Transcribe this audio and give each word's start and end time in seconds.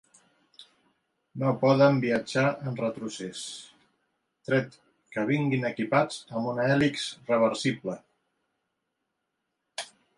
No 1.43 1.51
poden 1.63 1.99
viatjar 2.05 2.45
en 2.71 2.79
retrocés, 2.79 3.43
tret 4.49 4.81
que 5.17 5.27
vinguin 5.33 5.71
equipats 5.73 6.19
amb 6.39 6.53
una 6.55 6.69
hèlix 6.73 7.07
reversible. 7.33 8.01